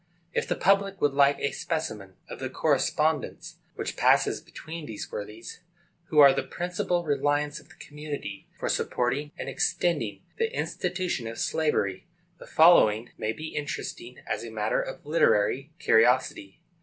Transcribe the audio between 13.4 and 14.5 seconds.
interesting as a